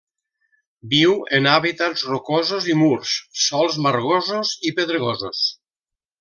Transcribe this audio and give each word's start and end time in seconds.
Viu 0.93 1.11
en 1.39 1.49
hàbitats 1.51 2.05
rocosos 2.13 2.69
i 2.73 2.77
murs, 2.81 3.13
sòls 3.43 3.79
margosos 3.89 4.55
i 4.71 4.73
pedregosos. 4.81 5.45